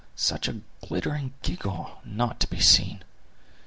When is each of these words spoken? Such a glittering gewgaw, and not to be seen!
Such 0.15 0.47
a 0.47 0.61
glittering 0.83 1.33
gewgaw, 1.43 1.99
and 2.03 2.17
not 2.17 2.39
to 2.39 2.47
be 2.49 2.59
seen! 2.59 3.03